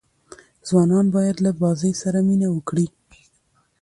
[0.67, 2.87] ځوانان باید له بازۍ سره مینه وکړي.